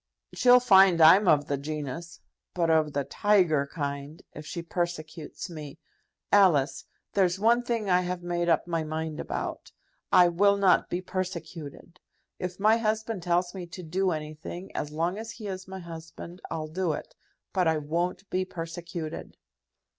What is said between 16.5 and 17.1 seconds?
do